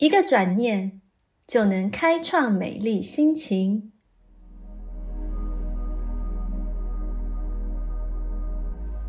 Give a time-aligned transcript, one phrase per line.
[0.00, 1.02] 一个转念
[1.46, 3.92] 就能开创美丽心情。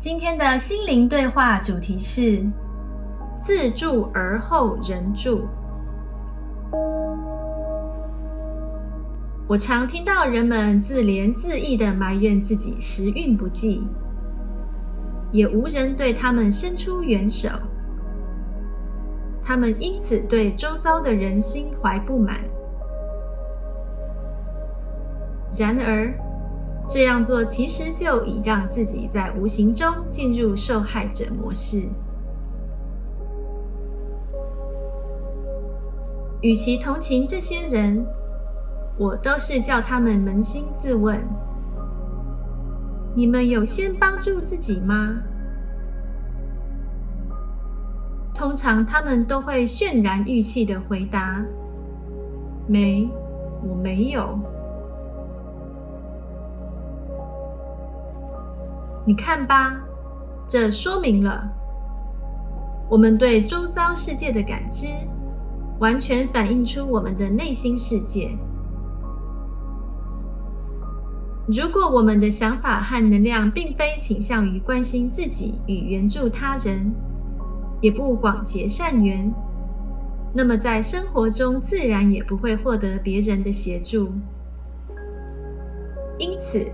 [0.00, 2.44] 今天的心灵对话主题是：
[3.38, 5.46] 自助而后人助。
[9.46, 13.86] 我常听到人们自怜自艾的埋怨自己时运不济，
[15.30, 17.48] 也无人对他们伸出援手。
[19.50, 22.38] 他们因此对周遭的人心怀不满。
[25.58, 26.14] 然而，
[26.88, 31.88] 这样做其实就已让自己在无形中进入受害者模式。
[36.42, 38.06] 与其同情这些人，
[38.96, 41.20] 我都是叫他们扪心自问：
[43.16, 45.20] 你们有先帮助自己吗？
[48.40, 51.44] 通常他们都会渲然欲泣的回答
[52.66, 53.06] ：“没，
[53.62, 54.38] 我没有。”
[59.04, 59.78] 你看吧，
[60.48, 61.46] 这说明了
[62.88, 64.86] 我们对周遭世界的感知，
[65.78, 68.30] 完全反映出我们的内心世界。
[71.46, 76.90] 如果我们的想法和能量并非倾向于关心自己与援助他人，
[77.80, 79.32] 也不广结善缘，
[80.32, 84.10] 那么在生活中自然也不会获得别人的协助。
[86.18, 86.70] 因此，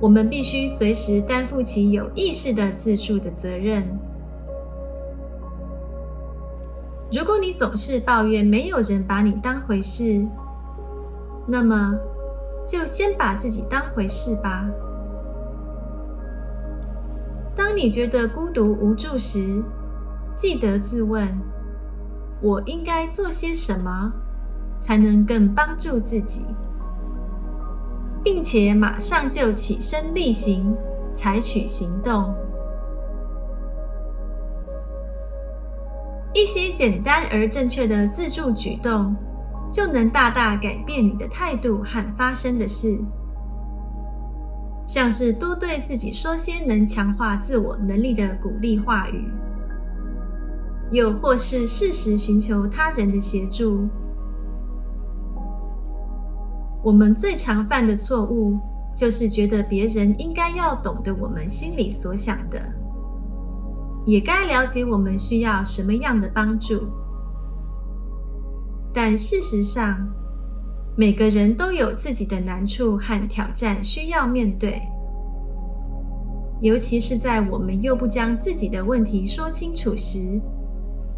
[0.00, 3.86] 我们必须随时担负起有意识的自助的责任。
[7.12, 10.26] 如果你总是抱怨没有人把你当回事，
[11.46, 11.98] 那么。
[12.64, 14.64] 就先把自己当回事吧。
[17.56, 19.60] 当你觉得孤独无助时，
[20.36, 21.28] 记得自问：
[22.40, 24.12] 我应该做些什么，
[24.80, 26.42] 才能更帮助自己？
[28.22, 30.76] 并且马上就起身力行，
[31.12, 32.34] 采取行动。
[36.32, 39.14] 一些简单而正确的自助举动。
[39.72, 43.00] 就能大大改变你的态度和发生的事，
[44.86, 49.32] 像是多对自己说些能强化自我能力的鼓励话语，
[50.92, 53.88] 又或是适时寻求他人的协助。
[56.84, 58.58] 我们最常犯的错误，
[58.94, 62.60] 就是觉得别人应该要懂得我们心里所想的，
[64.04, 66.82] 也该了解我们需要什么样的帮助。
[68.92, 70.06] 但事实上，
[70.94, 74.82] 每个人都有自己的难处和挑战需要面对，
[76.60, 80.38] 尤其是在我们又不将自己的问题说清楚时，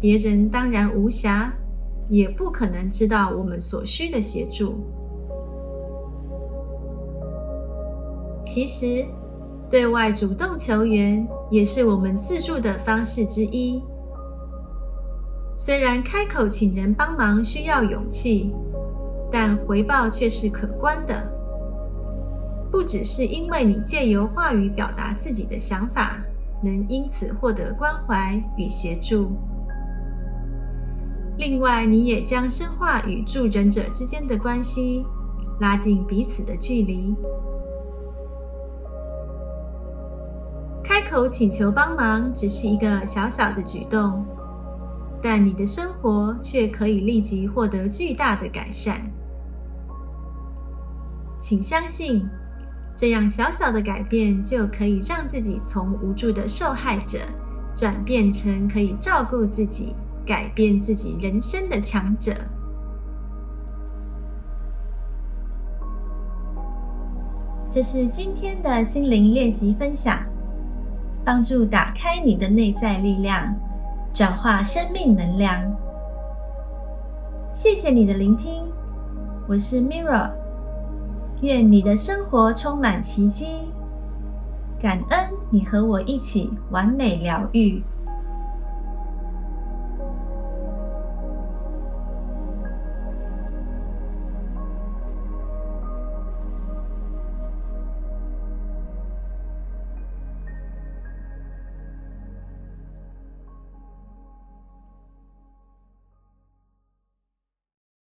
[0.00, 1.50] 别人当然无暇，
[2.08, 4.74] 也不可能知道我们所需的协助。
[8.46, 9.04] 其实，
[9.68, 13.80] 对外主动求援也是我们自助的方式之一。
[15.56, 18.50] 虽然开口请人帮忙需要勇气，
[19.30, 21.30] 但回报却是可观的。
[22.72, 26.18] 不只是因为你借由话语表达自己的想法，
[26.62, 29.32] 能因此获得关怀与协助。
[31.40, 35.06] 另外，你也将深化与助人者之间的关系，
[35.58, 37.14] 拉近彼此的距离。
[40.84, 44.22] 开口请求帮忙只是一个小小的举动。
[45.22, 49.00] 但你的生活却可以立即获得巨大的改善，
[51.38, 52.22] 请相信，
[52.94, 57.18] 这样小小的改变就可以让自己从无助的受害者
[57.74, 59.94] 转变成可以照顾自己、
[60.30, 62.32] 改变自己人生的强者。
[67.68, 70.20] 这是今天的心灵练习分享，
[71.24, 73.52] 帮助打开你的内在力量。
[74.14, 75.60] 转化生命能量。
[77.52, 78.62] 谢谢你的聆听，
[79.48, 80.30] 我是 Mirra。
[81.42, 83.46] 愿你的生活充满奇迹，
[84.80, 87.82] 感恩你和我一起完美疗愈。